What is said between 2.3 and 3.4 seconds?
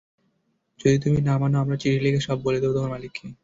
বলে দেব তোমার মালিককে।